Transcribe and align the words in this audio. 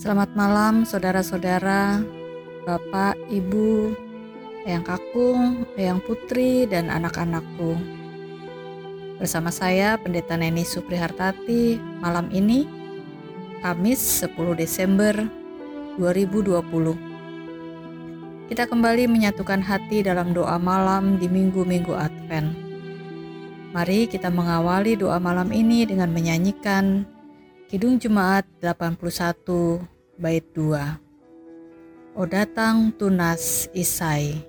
Selamat 0.00 0.32
malam 0.32 0.88
saudara-saudara, 0.88 2.00
Bapak, 2.64 3.20
Ibu, 3.28 3.92
Eyang 4.64 4.80
Kakung, 4.80 5.68
Eyang 5.76 6.00
Putri, 6.00 6.64
dan 6.64 6.88
anak-anakku. 6.88 7.76
Bersama 9.20 9.52
saya 9.52 10.00
Pendeta 10.00 10.40
Neni 10.40 10.64
Suprihartati 10.64 11.76
malam 12.00 12.32
ini, 12.32 12.64
Kamis 13.60 14.24
10 14.24 14.56
Desember 14.56 15.12
2020. 16.00 18.48
Kita 18.48 18.72
kembali 18.72 19.04
menyatukan 19.04 19.60
hati 19.60 20.00
dalam 20.00 20.32
doa 20.32 20.56
malam 20.56 21.20
di 21.20 21.28
minggu-minggu 21.28 21.92
Advent. 21.92 22.56
Mari 23.76 24.08
kita 24.08 24.32
mengawali 24.32 24.96
doa 24.96 25.20
malam 25.20 25.52
ini 25.52 25.84
dengan 25.84 26.08
menyanyikan 26.08 27.19
Kidung 27.70 28.02
Jemaat 28.02 28.50
81 28.58 28.98
bait 30.18 30.42
2 30.58 32.18
O 32.18 32.26
datang 32.26 32.90
tunas 32.90 33.70
Isai 33.70 34.42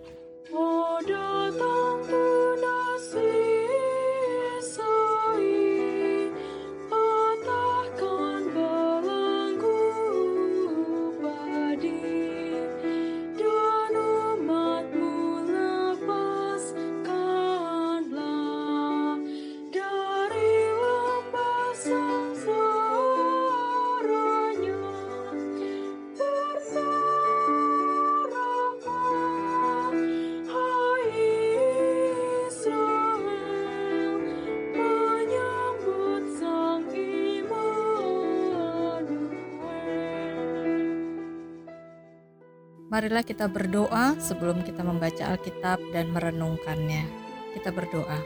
Marilah 42.91 43.23
kita 43.23 43.47
berdoa 43.47 44.19
sebelum 44.19 44.67
kita 44.67 44.83
membaca 44.83 45.31
Alkitab 45.31 45.79
dan 45.95 46.11
merenungkannya. 46.11 47.07
Kita 47.55 47.71
berdoa. 47.71 48.19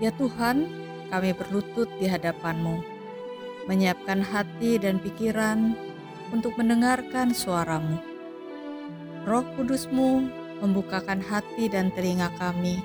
Ya 0.00 0.08
Tuhan, 0.16 0.72
kami 1.12 1.36
berlutut 1.36 1.92
di 2.00 2.08
hadapan-Mu, 2.08 2.80
menyiapkan 3.68 4.24
hati 4.24 4.80
dan 4.80 5.04
pikiran 5.04 5.76
untuk 6.32 6.56
mendengarkan 6.56 7.36
suaramu. 7.36 8.00
Roh 9.28 9.44
Kudus-Mu 9.60 10.24
membukakan 10.64 11.20
hati 11.20 11.68
dan 11.68 11.92
telinga 11.92 12.32
kami, 12.40 12.80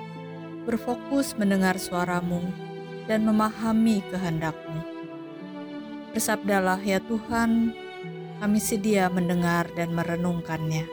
berfokus 0.67 1.31
mendengar 1.39 1.79
suaramu 1.79 2.43
dan 3.07 3.23
memahami 3.23 4.03
kehendak-Mu. 4.11 4.83
Bersabdalah 6.11 6.83
ya 6.83 6.99
Tuhan, 7.07 7.71
kami 8.39 8.57
sedia 8.57 9.11
mendengar 9.11 9.69
dan 9.75 9.93
merenungkannya. 9.93 10.85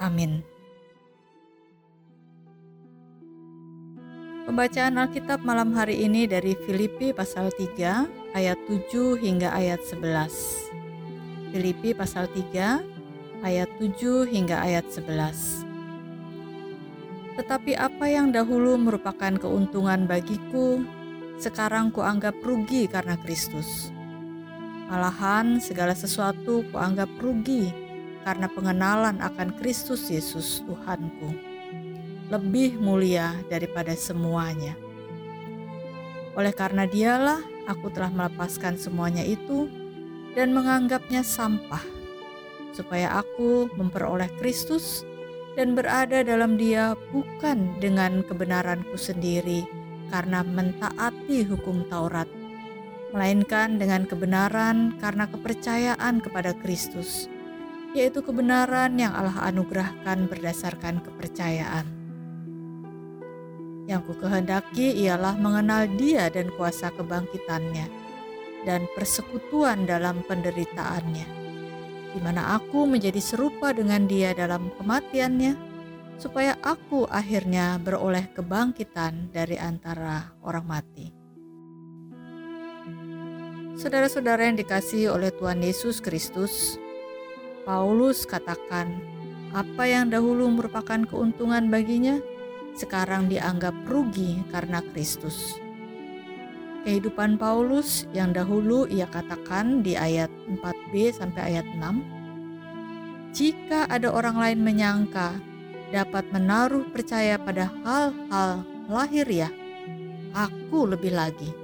Amin. 0.00 0.40
Pembacaan 4.48 4.98
Alkitab 4.98 5.46
malam 5.46 5.76
hari 5.76 6.02
ini 6.02 6.26
dari 6.26 6.58
Filipi 6.66 7.14
pasal 7.14 7.52
3 7.54 8.34
ayat 8.34 8.58
7 8.66 9.20
hingga 9.20 9.52
ayat 9.54 9.78
11. 9.86 11.54
Filipi 11.54 11.94
pasal 11.94 12.26
3 12.32 12.82
ayat 13.46 13.70
7 13.78 14.26
hingga 14.26 14.58
ayat 14.58 14.88
11. 14.90 15.62
Tetapi 17.38 17.78
apa 17.78 18.10
yang 18.10 18.34
dahulu 18.34 18.74
merupakan 18.74 19.32
keuntungan 19.38 20.10
bagiku, 20.10 20.82
sekarang 21.38 21.94
kuanggap 21.94 22.34
rugi 22.42 22.90
karena 22.90 23.14
Kristus. 23.22 23.94
Malahan 24.90 25.62
segala 25.62 25.94
sesuatu 25.94 26.66
kuanggap 26.74 27.06
rugi 27.22 27.70
karena 28.26 28.50
pengenalan 28.50 29.22
akan 29.22 29.54
Kristus 29.54 30.10
Yesus 30.10 30.66
Tuhanku. 30.66 31.30
Lebih 32.26 32.74
mulia 32.82 33.38
daripada 33.46 33.94
semuanya. 33.94 34.74
Oleh 36.34 36.50
karena 36.50 36.90
dialah 36.90 37.38
aku 37.70 37.86
telah 37.94 38.10
melepaskan 38.10 38.74
semuanya 38.74 39.22
itu 39.22 39.70
dan 40.34 40.50
menganggapnya 40.50 41.22
sampah, 41.22 41.86
supaya 42.74 43.22
aku 43.22 43.70
memperoleh 43.78 44.30
Kristus 44.42 45.06
dan 45.54 45.78
berada 45.78 46.26
dalam 46.26 46.58
dia 46.58 46.98
bukan 47.14 47.78
dengan 47.78 48.26
kebenaranku 48.26 48.98
sendiri 48.98 49.62
karena 50.10 50.42
mentaati 50.42 51.46
hukum 51.46 51.86
Taurat, 51.86 52.26
melainkan 53.10 53.78
dengan 53.78 54.06
kebenaran 54.06 54.94
karena 54.98 55.26
kepercayaan 55.26 56.22
kepada 56.22 56.54
Kristus, 56.58 57.26
yaitu 57.94 58.22
kebenaran 58.22 58.94
yang 58.98 59.10
Allah 59.14 59.50
anugerahkan 59.50 60.30
berdasarkan 60.30 61.02
kepercayaan. 61.02 61.86
Yang 63.90 64.02
ku 64.06 64.14
kehendaki 64.22 64.94
ialah 65.02 65.34
mengenal 65.34 65.90
Dia 65.98 66.30
dan 66.30 66.54
kuasa 66.54 66.94
kebangkitannya, 66.94 67.90
dan 68.62 68.86
persekutuan 68.94 69.90
dalam 69.90 70.22
penderitaannya, 70.22 71.26
di 72.14 72.20
mana 72.22 72.54
aku 72.54 72.86
menjadi 72.86 73.18
serupa 73.18 73.74
dengan 73.74 74.06
Dia 74.06 74.30
dalam 74.38 74.70
kematiannya, 74.78 75.58
supaya 76.22 76.54
aku 76.62 77.10
akhirnya 77.10 77.82
beroleh 77.82 78.30
kebangkitan 78.30 79.34
dari 79.34 79.58
antara 79.58 80.36
orang 80.46 80.66
mati. 80.68 81.19
Saudara-saudara 83.80 84.44
yang 84.44 84.60
dikasihi 84.60 85.08
oleh 85.08 85.32
Tuhan 85.32 85.64
Yesus 85.64 86.04
Kristus, 86.04 86.76
Paulus 87.64 88.28
katakan, 88.28 89.00
apa 89.56 89.88
yang 89.88 90.12
dahulu 90.12 90.52
merupakan 90.52 91.00
keuntungan 91.08 91.72
baginya, 91.72 92.20
sekarang 92.76 93.32
dianggap 93.32 93.72
rugi 93.88 94.36
karena 94.52 94.84
Kristus. 94.92 95.56
Kehidupan 96.84 97.40
Paulus 97.40 98.04
yang 98.12 98.36
dahulu 98.36 98.84
ia 98.84 99.08
katakan 99.08 99.80
di 99.80 99.96
ayat 99.96 100.28
4b 100.60 101.16
sampai 101.16 101.56
ayat 101.56 101.64
6, 101.72 103.32
jika 103.32 103.88
ada 103.88 104.12
orang 104.12 104.36
lain 104.36 104.60
menyangka 104.60 105.40
dapat 105.88 106.28
menaruh 106.28 106.84
percaya 106.92 107.40
pada 107.40 107.72
hal-hal 107.80 108.60
lahir 108.92 109.24
ya, 109.24 109.48
aku 110.36 110.84
lebih 110.84 111.16
lagi 111.16 111.59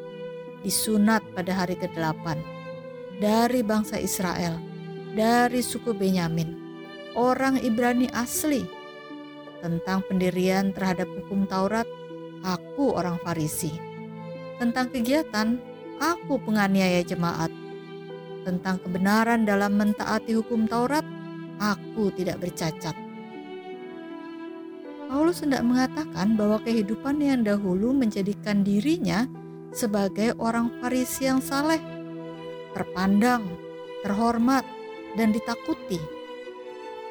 disunat 0.64 1.20
pada 1.34 1.52
hari 1.52 1.76
ke-8 1.76 2.56
dari 3.16 3.64
bangsa 3.64 3.96
Israel, 3.96 4.60
dari 5.16 5.64
suku 5.64 5.96
Benyamin, 5.96 6.52
orang 7.16 7.60
Ibrani 7.60 8.08
asli. 8.12 8.64
Tentang 9.64 10.04
pendirian 10.04 10.70
terhadap 10.76 11.08
hukum 11.08 11.48
Taurat, 11.48 11.88
aku 12.44 12.92
orang 12.92 13.16
Farisi. 13.24 13.72
Tentang 14.60 14.92
kegiatan, 14.92 15.56
aku 15.98 16.36
penganiaya 16.44 17.00
jemaat. 17.02 17.48
Tentang 18.44 18.78
kebenaran 18.78 19.48
dalam 19.48 19.74
mentaati 19.74 20.36
hukum 20.36 20.68
Taurat, 20.68 21.02
aku 21.58 22.12
tidak 22.14 22.44
bercacat. 22.44 22.94
Paulus 25.06 25.40
hendak 25.40 25.64
mengatakan 25.64 26.36
bahwa 26.36 26.60
kehidupan 26.62 27.22
yang 27.22 27.42
dahulu 27.46 27.94
menjadikan 27.96 28.66
dirinya 28.66 29.24
sebagai 29.76 30.32
orang 30.40 30.72
Farisi 30.80 31.28
yang 31.28 31.44
saleh, 31.44 31.78
terpandang, 32.72 33.44
terhormat, 34.00 34.64
dan 35.20 35.36
ditakuti. 35.36 36.00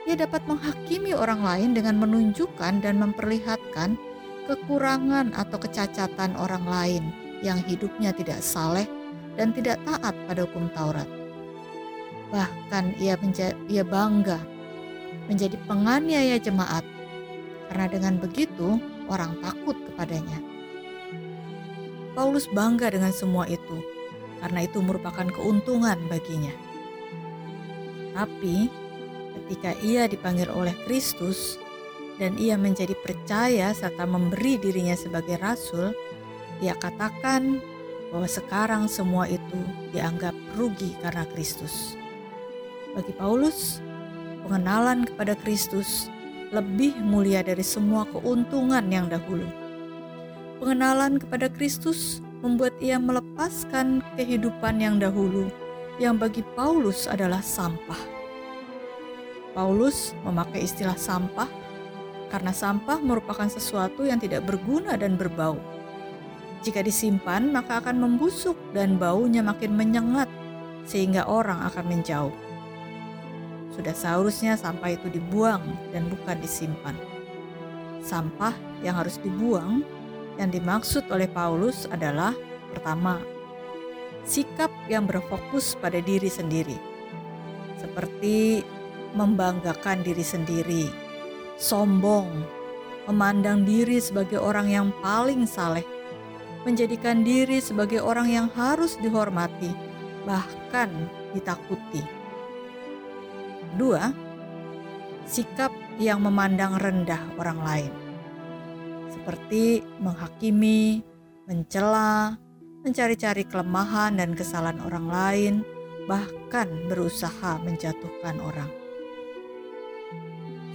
Ia 0.09 0.17
dapat 0.17 0.41
menghakimi 0.50 1.13
orang 1.13 1.45
lain 1.45 1.77
dengan 1.77 2.01
menunjukkan 2.01 2.81
dan 2.81 2.97
memperlihatkan 2.97 3.97
kekurangan 4.50 5.33
atau 5.33 5.57
kecacatan 5.57 6.38
orang 6.38 6.65
lain 6.65 7.03
yang 7.41 7.62
hidupnya 7.65 8.13
tidak 8.13 8.41
saleh 8.41 8.85
dan 9.38 9.53
tidak 9.53 9.77
taat 9.85 10.13
pada 10.25 10.45
hukum 10.45 10.69
Taurat. 10.73 11.09
Bahkan 12.29 12.97
ia, 13.01 13.18
ia 13.69 13.83
bangga 13.85 14.41
menjadi 15.25 15.57
penganiaya 15.65 16.38
jemaat 16.38 16.85
karena 17.69 17.85
dengan 17.89 18.21
begitu 18.21 18.77
orang 19.09 19.33
takut 19.41 19.77
kepadanya. 19.89 20.55
Paulus 22.15 22.47
bangga 22.47 22.88
dengan 22.88 23.12
semua 23.12 23.44
itu, 23.51 23.83
karena 24.39 24.63
itu 24.63 24.79
merupakan 24.79 25.27
keuntungan 25.27 26.00
baginya. 26.07 26.56
Tapi, 28.15 28.71
ketika 29.35 29.75
ia 29.83 30.07
dipanggil 30.07 30.47
oleh 30.47 30.71
Kristus 30.88 31.59
dan 32.15 32.39
ia 32.39 32.56
menjadi 32.56 32.95
percaya 33.03 33.75
serta 33.75 34.07
memberi 34.07 34.56
dirinya 34.56 34.95
sebagai 34.95 35.35
rasul, 35.44 35.91
ia 36.63 36.71
katakan 36.79 37.59
bahwa 38.15 38.31
sekarang 38.31 38.88
semua 38.88 39.27
itu 39.27 39.59
dianggap 39.91 40.31
rugi 40.56 40.95
karena 41.03 41.27
Kristus. 41.35 42.00
Bagi 42.95 43.11
Paulus, 43.11 43.83
pengenalan 44.47 45.03
kepada 45.03 45.35
Kristus 45.35 46.07
lebih 46.56 46.95
mulia 47.03 47.44
dari 47.44 47.59
semua 47.59 48.07
keuntungan 48.07 48.88
yang 48.88 49.11
dahulu. 49.11 49.64
Pengenalan 50.62 51.19
kepada 51.19 51.52
Kristus 51.52 52.24
membuat 52.40 52.75
ia 52.80 52.96
melepaskan 53.02 54.06
kehidupan 54.16 54.80
yang 54.80 55.00
dahulu, 55.02 55.52
yang 56.00 56.16
bagi 56.16 56.44
Paulus 56.56 57.07
adalah 57.10 57.44
sampah. 57.44 58.00
Paulus 59.56 60.12
memakai 60.28 60.68
istilah 60.68 61.00
sampah 61.00 61.48
karena 62.28 62.52
sampah 62.52 63.00
merupakan 63.00 63.48
sesuatu 63.48 64.04
yang 64.04 64.19
tidak 64.19 64.44
berguna 64.44 65.00
dan 65.00 65.16
berbau 65.16 65.56
jika 66.66 66.81
disimpan, 66.81 67.54
maka 67.54 67.78
akan 67.78 68.02
membusuk 68.02 68.57
dan 68.74 68.98
baunya 68.98 69.46
makin 69.46 69.78
menyengat, 69.78 70.25
sehingga 70.90 71.30
orang 71.30 71.62
akan 71.62 71.86
menjauh. 71.86 72.34
Sudah 73.69 73.94
seharusnya 73.94 74.57
sampah 74.57 74.98
itu 74.98 75.13
dibuang 75.13 75.62
dan 75.94 76.10
bukan 76.10 76.42
disimpan. 76.42 76.98
Sampah 78.02 78.57
yang 78.81 78.98
harus 78.98 79.22
dibuang 79.22 79.86
yang 80.35 80.51
dimaksud 80.51 81.07
oleh 81.11 81.27
Paulus 81.31 81.87
adalah 81.91 82.35
pertama, 82.71 83.23
sikap 84.27 84.73
yang 84.91 85.07
berfokus 85.07 85.79
pada 85.79 86.01
diri 86.03 86.27
sendiri, 86.27 86.75
seperti 87.79 88.65
membanggakan 89.15 90.03
diri 90.03 90.25
sendiri, 90.25 90.85
sombong, 91.55 92.43
memandang 93.07 93.63
diri 93.63 94.01
sebagai 94.01 94.41
orang 94.41 94.67
yang 94.67 94.87
paling 94.99 95.47
saleh, 95.47 95.85
menjadikan 96.67 97.23
diri 97.23 97.61
sebagai 97.63 98.03
orang 98.03 98.27
yang 98.27 98.47
harus 98.57 98.99
dihormati, 98.99 99.71
bahkan 100.27 100.89
ditakuti. 101.31 102.03
Dua, 103.79 104.11
sikap 105.23 105.71
yang 106.01 106.25
memandang 106.25 106.75
rendah 106.75 107.21
orang 107.39 107.59
lain, 107.63 107.91
seperti 109.15 109.79
menghakimi, 110.03 111.00
mencela, 111.47 112.35
mencari-cari 112.83 113.47
kelemahan 113.47 114.19
dan 114.19 114.35
kesalahan 114.35 114.83
orang 114.83 115.07
lain, 115.07 115.53
bahkan 116.12 116.67
berusaha 116.91 117.57
menjatuhkan 117.63 118.38
orang. 118.44 118.69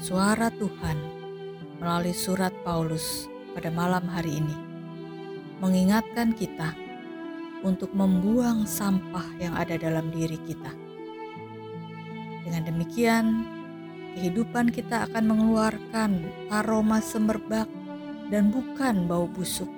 Suara 0.00 0.48
Tuhan 0.56 0.96
melalui 1.76 2.16
surat 2.16 2.56
Paulus 2.64 3.28
pada 3.52 3.68
malam 3.68 4.08
hari 4.08 4.40
ini 4.40 4.56
mengingatkan 5.60 6.32
kita 6.32 6.72
untuk 7.60 7.92
membuang 7.92 8.64
sampah 8.64 9.36
yang 9.36 9.52
ada 9.52 9.76
dalam 9.76 10.08
diri 10.08 10.40
kita. 10.48 10.72
Dengan 12.48 12.64
demikian, 12.64 13.44
kehidupan 14.16 14.72
kita 14.72 15.04
akan 15.06 15.28
mengeluarkan 15.28 16.24
aroma 16.48 17.04
semerbak 17.04 17.68
dan 18.30 18.54
bukan 18.54 19.10
bau 19.10 19.26
busuk. 19.26 19.68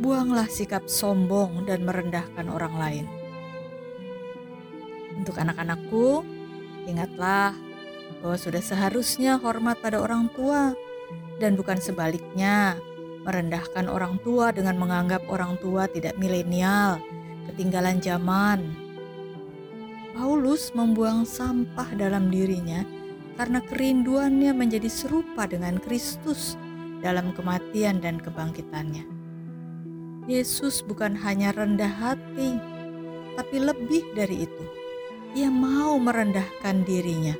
Buanglah 0.00 0.50
sikap 0.50 0.90
sombong 0.90 1.68
dan 1.68 1.86
merendahkan 1.86 2.50
orang 2.50 2.74
lain. 2.74 3.06
Untuk 5.14 5.38
anak-anakku, 5.38 6.26
ingatlah 6.90 7.54
bahwa 8.18 8.36
sudah 8.40 8.58
seharusnya 8.58 9.38
hormat 9.38 9.78
pada 9.78 10.02
orang 10.02 10.26
tua 10.34 10.74
dan 11.38 11.54
bukan 11.54 11.78
sebaliknya 11.78 12.80
merendahkan 13.22 13.86
orang 13.86 14.18
tua 14.20 14.50
dengan 14.50 14.76
menganggap 14.76 15.24
orang 15.30 15.56
tua 15.62 15.86
tidak 15.86 16.18
milenial, 16.18 16.98
ketinggalan 17.52 18.02
zaman. 18.02 18.74
Paulus 20.14 20.70
membuang 20.74 21.26
sampah 21.26 21.90
dalam 21.96 22.30
dirinya 22.30 22.86
karena 23.34 23.58
kerinduannya 23.64 24.54
menjadi 24.54 24.86
serupa 24.86 25.48
dengan 25.48 25.82
Kristus 25.82 26.54
dalam 27.04 27.36
kematian 27.36 28.00
dan 28.00 28.16
kebangkitannya. 28.16 29.04
Yesus 30.24 30.80
bukan 30.80 31.12
hanya 31.20 31.52
rendah 31.52 31.92
hati, 31.92 32.56
tapi 33.36 33.60
lebih 33.60 34.00
dari 34.16 34.48
itu. 34.48 34.64
Ia 35.36 35.52
mau 35.52 36.00
merendahkan 36.00 36.80
dirinya, 36.88 37.36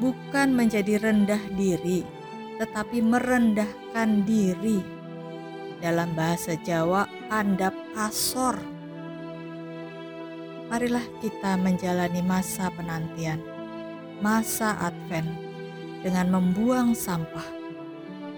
bukan 0.00 0.56
menjadi 0.56 0.96
rendah 0.96 1.42
diri, 1.52 2.00
tetapi 2.56 3.04
merendahkan 3.04 4.24
diri. 4.24 4.80
Dalam 5.84 6.16
bahasa 6.16 6.56
Jawa, 6.64 7.04
andap 7.28 7.76
asor. 8.00 8.56
Marilah 10.72 11.04
kita 11.20 11.60
menjalani 11.60 12.24
masa 12.24 12.72
penantian, 12.72 13.44
masa 14.24 14.72
Advent, 14.80 15.28
dengan 16.00 16.32
membuang 16.32 16.96
sampah, 16.96 17.63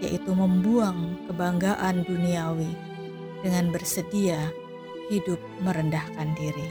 yaitu 0.03 0.33
membuang 0.35 1.17
kebanggaan 1.31 2.05
duniawi, 2.05 2.73
dengan 3.41 3.71
bersedia 3.71 4.53
hidup 5.09 5.39
merendahkan 5.63 6.35
diri. 6.35 6.69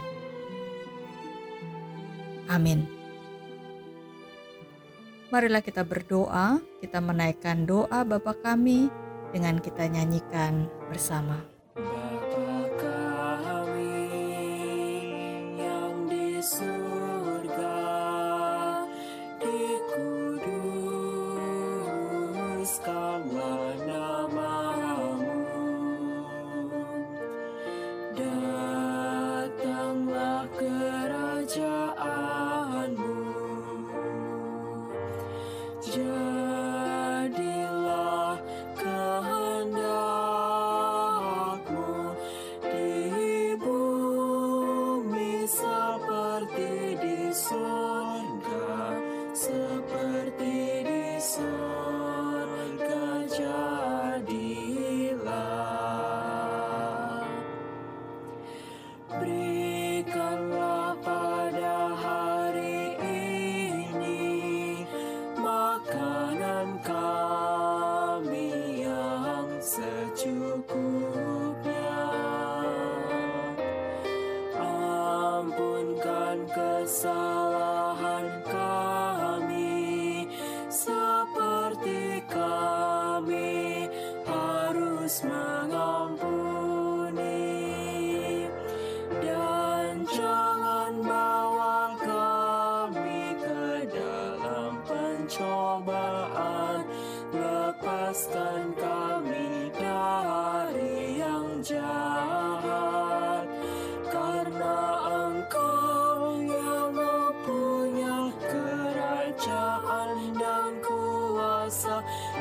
Amin. 2.52 2.86
Marilah 5.34 5.66
kita 5.66 5.82
berdoa, 5.82 6.62
kita 6.80 7.02
menaikkan 7.02 7.66
doa 7.66 8.06
Bapa 8.06 8.38
kami 8.38 8.88
dengan 9.34 9.58
kita 9.58 9.90
nyanyikan 9.90 10.70
bersama. 10.88 11.55
just 35.86 36.25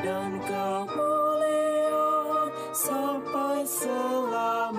dan 0.05 0.37
kemuliaan 0.45 1.89
sampai 2.69 3.65
selamanya. 3.65 4.77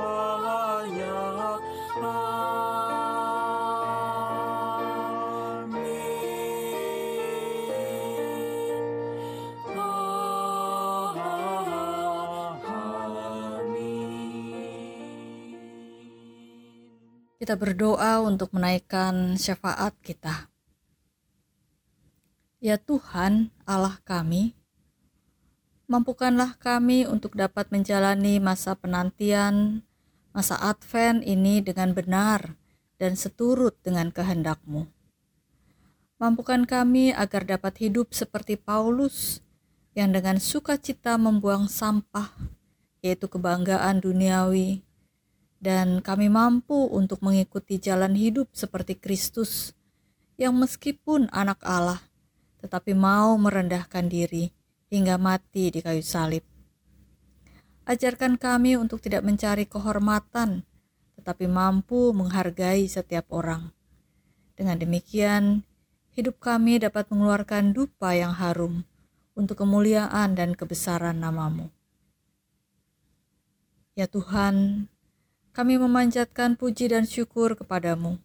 Amin. 1.98 2.46
Amin. 12.62 13.98
Kita 17.42 17.58
berdoa 17.58 18.22
untuk 18.22 18.54
menaikkan 18.54 19.34
syafaat 19.34 19.98
kita. 20.06 20.46
Ya 22.62 22.80
Tuhan, 22.80 23.50
Allah 23.68 24.00
kami, 24.06 24.55
mampukanlah 25.86 26.58
kami 26.58 27.06
untuk 27.06 27.38
dapat 27.38 27.70
menjalani 27.70 28.42
masa 28.42 28.74
penantian, 28.74 29.86
masa 30.34 30.58
Advent 30.58 31.22
ini 31.22 31.62
dengan 31.62 31.94
benar 31.94 32.58
dan 32.98 33.14
seturut 33.14 33.78
dengan 33.86 34.10
kehendak-Mu. 34.10 34.90
Mampukan 36.18 36.66
kami 36.66 37.14
agar 37.14 37.46
dapat 37.46 37.78
hidup 37.78 38.10
seperti 38.10 38.58
Paulus 38.58 39.44
yang 39.94 40.10
dengan 40.10 40.42
sukacita 40.42 41.14
membuang 41.20 41.70
sampah, 41.70 42.34
yaitu 43.04 43.30
kebanggaan 43.30 44.02
duniawi, 44.02 44.82
dan 45.60 46.00
kami 46.00 46.32
mampu 46.32 46.88
untuk 46.88 47.20
mengikuti 47.20 47.78
jalan 47.78 48.16
hidup 48.16 48.48
seperti 48.56 48.96
Kristus, 48.96 49.76
yang 50.40 50.56
meskipun 50.56 51.28
anak 51.32 51.60
Allah, 51.64 52.00
tetapi 52.64 52.92
mau 52.96 53.36
merendahkan 53.36 54.08
diri 54.08 54.55
hingga 54.96 55.20
mati 55.20 55.68
di 55.68 55.84
kayu 55.84 56.00
salib. 56.00 56.42
Ajarkan 57.86 58.40
kami 58.40 58.74
untuk 58.80 58.98
tidak 58.98 59.22
mencari 59.22 59.68
kehormatan, 59.68 60.66
tetapi 61.20 61.46
mampu 61.46 62.10
menghargai 62.16 62.88
setiap 62.90 63.30
orang. 63.30 63.70
Dengan 64.56 64.80
demikian, 64.80 65.62
hidup 66.16 66.40
kami 66.40 66.80
dapat 66.80 67.06
mengeluarkan 67.12 67.76
dupa 67.76 68.16
yang 68.16 68.32
harum 68.34 68.82
untuk 69.36 69.60
kemuliaan 69.62 70.32
dan 70.34 70.56
kebesaran 70.56 71.20
namamu. 71.20 71.68
Ya 73.94 74.08
Tuhan, 74.08 74.88
kami 75.52 75.76
memanjatkan 75.76 76.56
puji 76.56 76.90
dan 76.90 77.04
syukur 77.04 77.54
kepadamu 77.54 78.18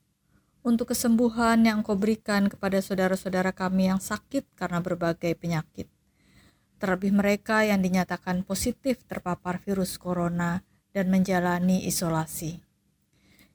untuk 0.62 0.94
kesembuhan 0.94 1.64
yang 1.66 1.82
Engkau 1.82 1.98
berikan 1.98 2.48
kepada 2.48 2.80
saudara-saudara 2.80 3.52
kami 3.52 3.90
yang 3.90 4.02
sakit 4.02 4.46
karena 4.56 4.80
berbagai 4.80 5.34
penyakit. 5.38 5.90
Terlebih 6.82 7.14
mereka 7.14 7.62
yang 7.62 7.78
dinyatakan 7.78 8.42
positif 8.42 9.06
terpapar 9.06 9.62
virus 9.62 10.02
corona 10.02 10.66
dan 10.90 11.14
menjalani 11.14 11.86
isolasi. 11.86 12.58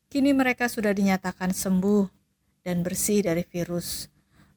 Kini 0.07 0.31
mereka 0.31 0.71
sudah 0.71 0.95
dinyatakan 0.95 1.51
sembuh 1.51 2.07
dan 2.63 2.87
bersih 2.87 3.27
dari 3.27 3.43
virus. 3.43 4.07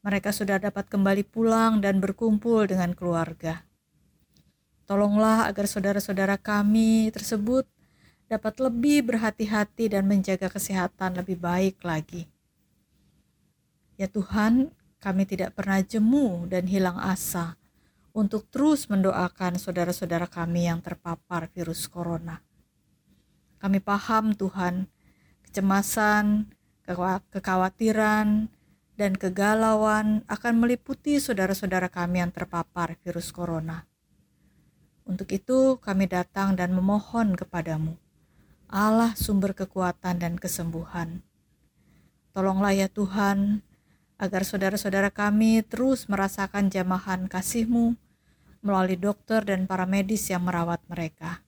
Mereka 0.06 0.30
sudah 0.30 0.62
dapat 0.62 0.86
kembali 0.86 1.26
pulang 1.26 1.82
dan 1.82 1.98
berkumpul 1.98 2.70
dengan 2.70 2.94
keluarga. 2.94 3.66
Tolonglah 4.86 5.50
agar 5.50 5.66
saudara-saudara 5.66 6.38
kami 6.38 7.10
tersebut 7.10 7.66
dapat 8.30 8.54
lebih 8.62 9.02
berhati-hati 9.10 9.98
dan 9.98 10.06
menjaga 10.06 10.46
kesehatan 10.46 11.18
lebih 11.18 11.42
baik 11.42 11.82
lagi. 11.82 12.30
Ya 13.98 14.06
Tuhan, 14.06 14.70
kami 15.02 15.26
tidak 15.26 15.58
pernah 15.58 15.82
jemu 15.82 16.46
dan 16.46 16.70
hilang 16.70 17.02
asa 17.02 17.58
untuk 18.16 18.48
terus 18.50 18.90
mendoakan 18.90 19.58
saudara-saudara 19.62 20.26
kami 20.26 20.68
yang 20.70 20.82
terpapar 20.82 21.48
virus 21.54 21.86
corona. 21.86 22.42
Kami 23.60 23.84
paham 23.84 24.32
Tuhan, 24.34 24.88
kecemasan, 25.46 26.50
kekhawatiran, 27.32 28.48
dan 29.00 29.12
kegalauan 29.16 30.28
akan 30.28 30.54
meliputi 30.60 31.20
saudara-saudara 31.20 31.88
kami 31.88 32.24
yang 32.24 32.32
terpapar 32.32 33.00
virus 33.00 33.32
corona. 33.32 33.88
Untuk 35.08 35.32
itu, 35.32 35.80
kami 35.80 36.06
datang 36.06 36.54
dan 36.54 36.76
memohon 36.76 37.34
kepadamu 37.34 37.98
Allah 38.70 39.18
sumber 39.18 39.58
kekuatan 39.58 40.22
dan 40.22 40.38
kesembuhan. 40.38 41.26
Tolonglah 42.38 42.78
ya 42.78 42.86
Tuhan, 42.86 43.66
agar 44.20 44.44
saudara-saudara 44.44 45.10
kami 45.10 45.64
terus 45.64 46.12
merasakan 46.12 46.68
jamahan 46.68 47.32
kasih-Mu 47.32 47.96
melalui 48.60 49.00
dokter 49.00 49.40
dan 49.48 49.64
para 49.64 49.88
medis 49.88 50.28
yang 50.28 50.44
merawat 50.44 50.84
mereka. 50.92 51.40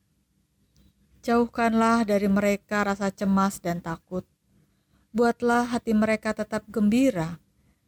Jauhkanlah 1.21 2.07
dari 2.07 2.31
mereka 2.31 2.87
rasa 2.87 3.11
cemas 3.11 3.59
dan 3.59 3.83
takut. 3.83 4.25
Buatlah 5.11 5.67
hati 5.69 5.91
mereka 5.91 6.31
tetap 6.31 6.63
gembira, 6.71 7.37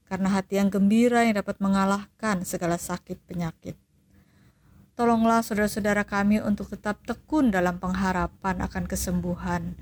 karena 0.06 0.28
hati 0.38 0.60
yang 0.60 0.68
gembira 0.68 1.24
yang 1.24 1.40
dapat 1.40 1.58
mengalahkan 1.64 2.44
segala 2.44 2.76
sakit 2.76 3.24
penyakit. 3.24 3.80
Tolonglah 4.94 5.42
saudara-saudara 5.42 6.06
kami 6.06 6.44
untuk 6.44 6.70
tetap 6.70 7.02
tekun 7.08 7.50
dalam 7.50 7.82
pengharapan 7.82 8.62
akan 8.62 8.86
kesembuhan, 8.86 9.74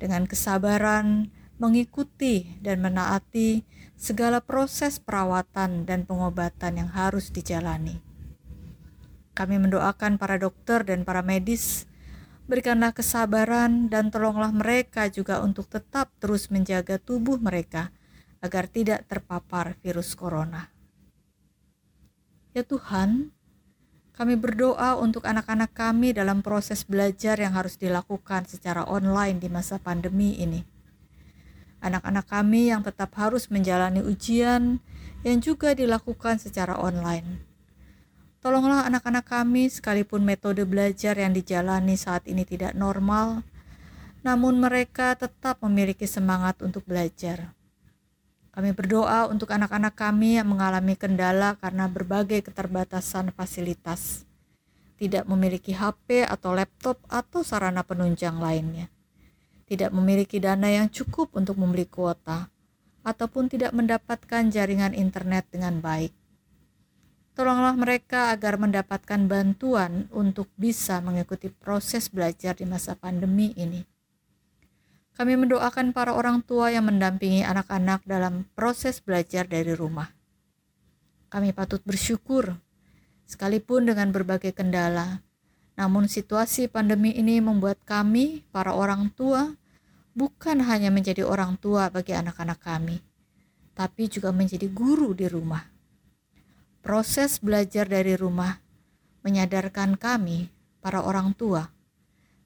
dengan 0.00 0.24
kesabaran 0.26 1.30
mengikuti 1.62 2.58
dan 2.58 2.82
menaati 2.82 3.62
segala 3.96 4.44
proses 4.44 5.00
perawatan 5.00 5.88
dan 5.88 6.04
pengobatan 6.04 6.84
yang 6.84 6.90
harus 6.92 7.32
dijalani. 7.32 8.04
Kami 9.32 9.56
mendoakan 9.56 10.20
para 10.20 10.36
dokter 10.36 10.84
dan 10.84 11.04
para 11.04 11.20
medis, 11.20 11.88
berikanlah 12.48 12.92
kesabaran 12.92 13.88
dan 13.88 14.12
tolonglah 14.12 14.52
mereka 14.52 15.08
juga 15.08 15.40
untuk 15.40 15.68
tetap 15.68 16.12
terus 16.20 16.48
menjaga 16.52 17.00
tubuh 17.00 17.40
mereka 17.40 17.92
agar 18.44 18.68
tidak 18.68 19.04
terpapar 19.08 19.76
virus 19.80 20.12
corona. 20.12 20.68
Ya 22.56 22.64
Tuhan, 22.64 23.36
kami 24.16 24.32
berdoa 24.40 24.96
untuk 24.96 25.28
anak-anak 25.28 25.76
kami 25.76 26.16
dalam 26.16 26.40
proses 26.40 26.88
belajar 26.88 27.36
yang 27.36 27.52
harus 27.52 27.76
dilakukan 27.76 28.48
secara 28.48 28.88
online 28.88 29.36
di 29.36 29.52
masa 29.52 29.76
pandemi 29.76 30.40
ini. 30.40 30.75
Anak-anak 31.86 32.26
kami 32.26 32.74
yang 32.74 32.82
tetap 32.82 33.14
harus 33.14 33.46
menjalani 33.46 34.02
ujian 34.02 34.82
yang 35.22 35.38
juga 35.38 35.70
dilakukan 35.70 36.42
secara 36.42 36.74
online. 36.74 37.46
Tolonglah 38.42 38.90
anak-anak 38.90 39.22
kami 39.22 39.70
sekalipun 39.70 40.26
metode 40.26 40.66
belajar 40.66 41.14
yang 41.14 41.30
dijalani 41.30 41.94
saat 41.94 42.26
ini 42.26 42.42
tidak 42.42 42.74
normal, 42.74 43.46
namun 44.26 44.58
mereka 44.58 45.14
tetap 45.14 45.62
memiliki 45.62 46.10
semangat 46.10 46.58
untuk 46.58 46.82
belajar. 46.82 47.54
Kami 48.50 48.74
berdoa 48.74 49.30
untuk 49.30 49.54
anak-anak 49.54 49.94
kami 49.94 50.42
yang 50.42 50.50
mengalami 50.50 50.98
kendala 50.98 51.54
karena 51.62 51.86
berbagai 51.86 52.50
keterbatasan 52.50 53.30
fasilitas, 53.30 54.26
tidak 54.98 55.22
memiliki 55.30 55.70
HP 55.70 56.26
atau 56.26 56.50
laptop 56.50 56.98
atau 57.06 57.46
sarana 57.46 57.86
penunjang 57.86 58.42
lainnya, 58.42 58.90
tidak 59.66 59.90
memiliki 59.90 60.38
dana 60.38 60.70
yang 60.70 60.86
cukup 60.86 61.34
untuk 61.34 61.58
membeli 61.58 61.84
kuota, 61.90 62.48
ataupun 63.02 63.50
tidak 63.50 63.74
mendapatkan 63.74 64.50
jaringan 64.50 64.94
internet 64.94 65.46
dengan 65.50 65.82
baik. 65.82 66.14
Tolonglah 67.36 67.76
mereka 67.76 68.32
agar 68.32 68.56
mendapatkan 68.56 69.28
bantuan 69.28 70.08
untuk 70.08 70.48
bisa 70.56 71.04
mengikuti 71.04 71.52
proses 71.52 72.08
belajar 72.08 72.56
di 72.56 72.64
masa 72.64 72.96
pandemi 72.96 73.52
ini. 73.60 73.84
Kami 75.12 75.36
mendoakan 75.36 75.92
para 75.92 76.16
orang 76.16 76.40
tua 76.40 76.72
yang 76.72 76.88
mendampingi 76.88 77.44
anak-anak 77.44 78.04
dalam 78.08 78.48
proses 78.56 79.04
belajar 79.04 79.44
dari 79.44 79.76
rumah. 79.76 80.08
Kami 81.28 81.52
patut 81.52 81.84
bersyukur, 81.84 82.56
sekalipun 83.28 83.84
dengan 83.84 84.14
berbagai 84.14 84.56
kendala. 84.56 85.25
Namun, 85.76 86.08
situasi 86.08 86.72
pandemi 86.72 87.12
ini 87.12 87.36
membuat 87.38 87.78
kami, 87.84 88.42
para 88.48 88.72
orang 88.72 89.12
tua, 89.12 89.52
bukan 90.16 90.64
hanya 90.64 90.88
menjadi 90.88 91.28
orang 91.28 91.60
tua 91.60 91.92
bagi 91.92 92.16
anak-anak 92.16 92.56
kami, 92.64 93.04
tapi 93.76 94.08
juga 94.08 94.32
menjadi 94.32 94.64
guru 94.72 95.12
di 95.12 95.28
rumah. 95.28 95.68
Proses 96.80 97.36
belajar 97.44 97.84
dari 97.84 98.16
rumah 98.16 98.56
menyadarkan 99.20 100.00
kami, 100.00 100.48
para 100.80 101.04
orang 101.04 101.36
tua, 101.36 101.68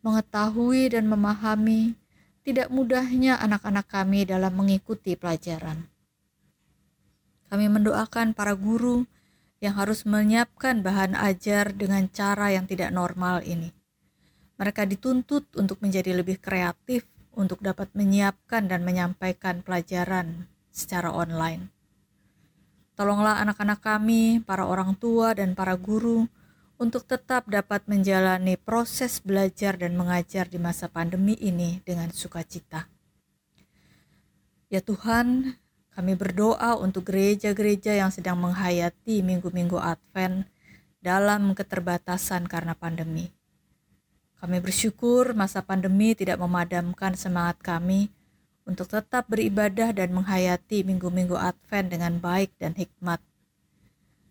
mengetahui 0.01 0.91
dan 0.97 1.07
memahami 1.07 1.95
tidak 2.41 2.73
mudahnya 2.73 3.37
anak-anak 3.37 3.87
kami 3.87 4.25
dalam 4.25 4.57
mengikuti 4.57 5.15
pelajaran. 5.15 5.87
Kami 7.53 7.67
mendoakan 7.69 8.33
para 8.33 8.57
guru 8.57 9.05
yang 9.61 9.77
harus 9.77 10.09
menyiapkan 10.09 10.81
bahan 10.81 11.13
ajar 11.15 11.77
dengan 11.77 12.09
cara 12.09 12.51
yang 12.51 12.65
tidak 12.65 12.91
normal 12.91 13.45
ini. 13.45 13.77
Mereka 14.57 14.89
dituntut 14.89 15.49
untuk 15.57 15.81
menjadi 15.85 16.17
lebih 16.17 16.41
kreatif 16.41 17.05
untuk 17.37 17.61
dapat 17.65 17.93
menyiapkan 17.93 18.69
dan 18.69 18.85
menyampaikan 18.85 19.61
pelajaran 19.65 20.49
secara 20.73 21.13
online. 21.13 21.73
Tolonglah 22.97 23.41
anak-anak 23.41 23.81
kami, 23.81 24.45
para 24.45 24.69
orang 24.69 24.93
tua, 24.97 25.33
dan 25.33 25.57
para 25.57 25.73
guru 25.81 26.29
untuk 26.77 27.05
tetap 27.05 27.49
dapat 27.49 27.85
menjalani 27.89 28.57
proses 28.61 29.21
belajar 29.21 29.77
dan 29.77 29.97
mengajar 29.97 30.49
di 30.49 30.57
masa 30.57 30.89
pandemi 30.89 31.37
ini 31.41 31.81
dengan 31.85 32.13
sukacita. 32.13 32.89
Ya 34.69 34.85
Tuhan, 34.85 35.57
kami 36.01 36.17
berdoa 36.17 36.81
untuk 36.81 37.13
gereja-gereja 37.13 37.93
yang 37.93 38.09
sedang 38.09 38.41
menghayati 38.41 39.21
minggu-minggu 39.21 39.77
Advent 39.77 40.49
dalam 41.05 41.53
keterbatasan 41.53 42.49
karena 42.49 42.73
pandemi. 42.73 43.29
Kami 44.41 44.65
bersyukur 44.65 45.37
masa 45.37 45.61
pandemi 45.61 46.17
tidak 46.17 46.41
memadamkan 46.41 47.13
semangat 47.21 47.61
kami 47.61 48.09
untuk 48.65 48.89
tetap 48.89 49.29
beribadah 49.29 49.93
dan 49.93 50.17
menghayati 50.17 50.89
minggu-minggu 50.89 51.37
Advent 51.37 51.93
dengan 51.93 52.17
baik 52.17 52.57
dan 52.57 52.73
hikmat. 52.73 53.21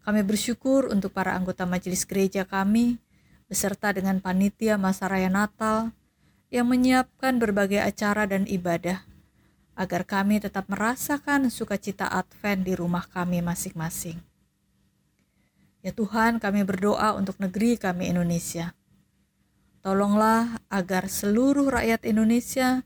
Kami 0.01 0.25
bersyukur 0.25 0.89
untuk 0.89 1.13
para 1.13 1.37
anggota 1.37 1.69
majelis 1.69 2.01
gereja 2.01 2.49
kami, 2.49 2.97
beserta 3.45 3.93
dengan 3.93 4.17
panitia 4.17 4.81
masa 4.81 5.05
raya 5.05 5.29
Natal, 5.29 5.93
yang 6.49 6.65
menyiapkan 6.65 7.37
berbagai 7.37 7.77
acara 7.77 8.25
dan 8.25 8.49
ibadah, 8.49 9.05
agar 9.79 10.03
kami 10.03 10.43
tetap 10.43 10.67
merasakan 10.67 11.47
sukacita 11.47 12.11
Advent 12.11 12.67
di 12.67 12.75
rumah 12.75 13.07
kami 13.07 13.39
masing-masing. 13.39 14.19
Ya 15.79 15.95
Tuhan, 15.95 16.43
kami 16.43 16.67
berdoa 16.67 17.15
untuk 17.15 17.39
negeri 17.39 17.79
kami 17.79 18.11
Indonesia. 18.11 18.75
Tolonglah 19.79 20.59
agar 20.67 21.07
seluruh 21.07 21.71
rakyat 21.71 22.03
Indonesia 22.03 22.83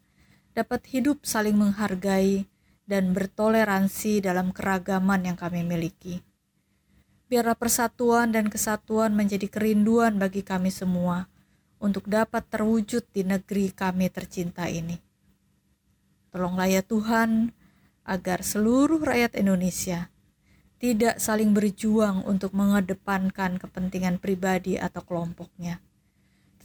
dapat 0.53 0.85
hidup 0.93 1.25
saling 1.25 1.57
menghargai 1.57 2.45
dan 2.85 3.17
bertoleransi 3.17 4.21
dalam 4.21 4.53
keragaman 4.53 5.33
yang 5.33 5.37
kami 5.39 5.65
miliki. 5.65 6.21
Biarlah 7.25 7.57
persatuan 7.57 8.29
dan 8.29 8.53
kesatuan 8.53 9.17
menjadi 9.17 9.49
kerinduan 9.49 10.21
bagi 10.21 10.45
kami 10.45 10.69
semua 10.69 11.25
untuk 11.81 12.05
dapat 12.05 12.45
terwujud 12.45 13.01
di 13.09 13.25
negeri 13.25 13.73
kami 13.73 14.13
tercinta 14.13 14.69
ini. 14.69 15.02
Tolonglah 16.33 16.65
ya 16.65 16.81
Tuhan, 16.81 17.53
agar 18.01 18.41
seluruh 18.41 18.99
rakyat 18.99 19.37
Indonesia 19.37 20.09
tidak 20.81 21.21
saling 21.21 21.53
berjuang 21.53 22.25
untuk 22.25 22.51
mengedepankan 22.57 23.61
kepentingan 23.61 24.19
pribadi 24.19 24.75
atau 24.75 24.99
kelompoknya, 25.05 25.79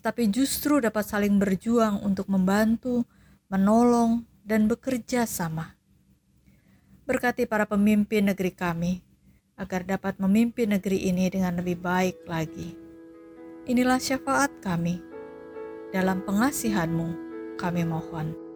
tetapi 0.01 0.27
justru 0.33 0.83
dapat 0.83 1.07
saling 1.07 1.39
berjuang 1.39 2.03
untuk 2.03 2.27
membantu 2.27 3.07
menolong, 3.49 4.29
dan 4.49 4.65
bekerja 4.65 5.29
sama. 5.29 5.77
Berkati 7.05 7.45
para 7.45 7.69
pemimpin 7.69 8.25
negeri 8.33 8.53
kami, 8.53 9.05
agar 9.61 9.85
dapat 9.85 10.17
memimpin 10.17 10.73
negeri 10.73 11.05
ini 11.13 11.29
dengan 11.29 11.61
lebih 11.61 11.77
baik 11.77 12.25
lagi. 12.25 12.73
Inilah 13.69 14.01
syafaat 14.01 14.49
kami. 14.65 15.05
Dalam 15.93 16.25
pengasihanmu, 16.25 17.09
kami 17.61 17.85
mohon. 17.85 18.48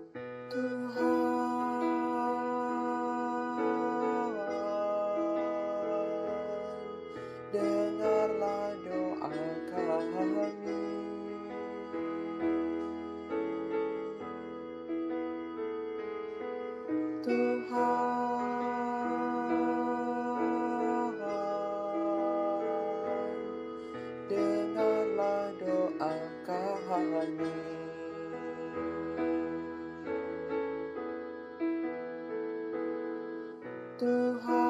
Tuhan. 34.02 34.62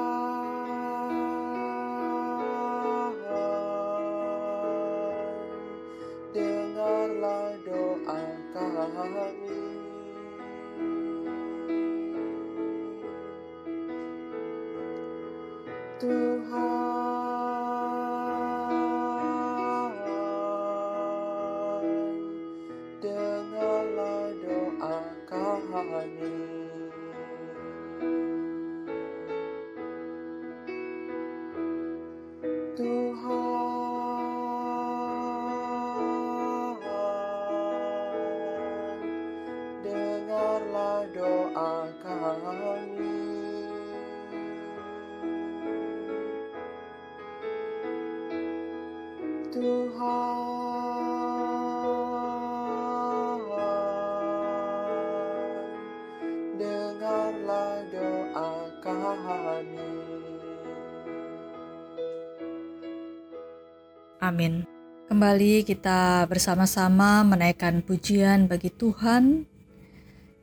Amin. 64.23 64.65
Kembali 65.13 65.69
kita 65.69 66.25
bersama-sama 66.25 67.21
menaikkan 67.21 67.85
pujian 67.85 68.49
bagi 68.49 68.73
Tuhan 68.73 69.45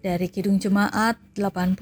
dari 0.05 0.29
Kidung 0.29 0.61
Jemaat 0.61 1.17
81 1.33 1.73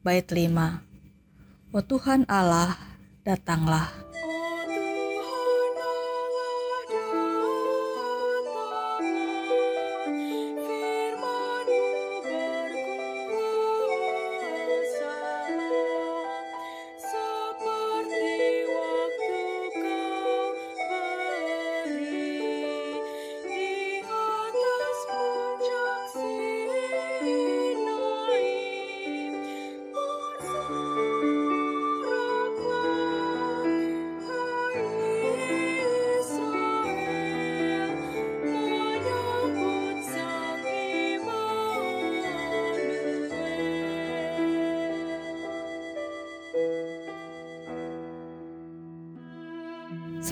bait 0.00 0.24
5. 0.24 1.76
Oh 1.76 1.84
Tuhan 1.84 2.24
Allah, 2.32 2.80
datanglah. 3.28 4.01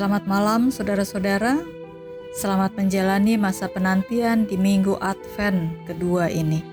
Selamat 0.00 0.24
malam, 0.24 0.72
saudara-saudara. 0.72 1.60
Selamat 2.32 2.72
menjalani 2.72 3.36
masa 3.36 3.68
penantian 3.68 4.48
di 4.48 4.56
Minggu 4.56 4.96
Advent 4.96 5.76
kedua 5.84 6.32
ini. 6.32 6.64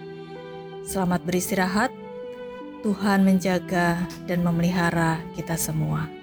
Selamat 0.88 1.28
beristirahat. 1.28 1.92
Tuhan 2.88 3.28
menjaga 3.28 4.00
dan 4.32 4.48
memelihara 4.48 5.20
kita 5.36 5.60
semua. 5.60 6.16